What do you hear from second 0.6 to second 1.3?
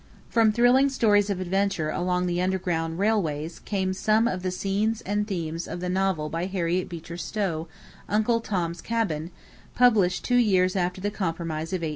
thrilling stories